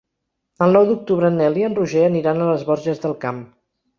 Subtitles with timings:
[0.65, 3.45] El nou d'octubre en Nel i en Roger aniran a les Borges del Camp.